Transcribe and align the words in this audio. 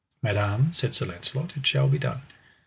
Madam, 0.23 0.73
said 0.73 0.95
Sir 0.95 1.05
Launcelot, 1.05 1.53
it 1.55 1.67
shall 1.67 1.87
be 1.87 1.99
done. 1.99 2.23